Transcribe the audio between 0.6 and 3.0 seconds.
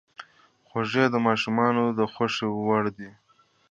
خوږې د ماشومانو د خوښې وړ